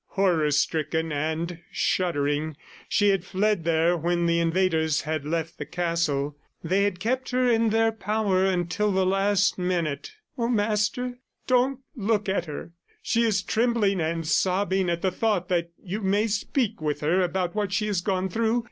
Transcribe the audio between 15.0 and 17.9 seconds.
the thought that you may speak with her about what she